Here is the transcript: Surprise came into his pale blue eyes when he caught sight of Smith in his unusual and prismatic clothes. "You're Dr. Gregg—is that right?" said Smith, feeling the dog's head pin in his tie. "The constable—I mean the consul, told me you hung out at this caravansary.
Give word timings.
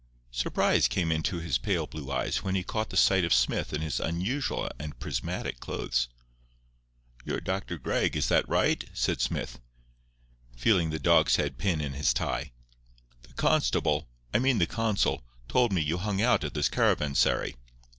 Surprise 0.31 0.87
came 0.87 1.11
into 1.11 1.37
his 1.39 1.59
pale 1.59 1.85
blue 1.85 2.11
eyes 2.11 2.41
when 2.41 2.55
he 2.55 2.63
caught 2.63 2.97
sight 2.97 3.23
of 3.23 3.31
Smith 3.31 3.71
in 3.71 3.81
his 3.81 3.99
unusual 3.99 4.67
and 4.79 4.97
prismatic 4.97 5.59
clothes. 5.59 6.07
"You're 7.23 7.39
Dr. 7.39 7.77
Gregg—is 7.77 8.27
that 8.29 8.49
right?" 8.49 8.83
said 8.95 9.21
Smith, 9.21 9.59
feeling 10.57 10.89
the 10.89 10.97
dog's 10.97 11.35
head 11.35 11.59
pin 11.59 11.79
in 11.79 11.93
his 11.93 12.15
tie. 12.15 12.51
"The 13.21 13.33
constable—I 13.33 14.39
mean 14.39 14.57
the 14.57 14.65
consul, 14.65 15.23
told 15.47 15.71
me 15.71 15.81
you 15.81 15.99
hung 15.99 16.19
out 16.19 16.43
at 16.43 16.55
this 16.55 16.67
caravansary. 16.67 17.55